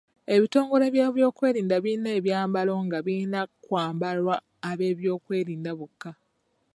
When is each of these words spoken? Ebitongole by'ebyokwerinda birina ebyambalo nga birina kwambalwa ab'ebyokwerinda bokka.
Ebitongole 0.33 0.85
by'ebyokwerinda 0.93 1.75
birina 1.83 2.09
ebyambalo 2.17 2.73
nga 2.85 2.97
birina 3.05 3.39
kwambalwa 3.63 4.35
ab'ebyokwerinda 4.69 5.71
bokka. 5.79 6.11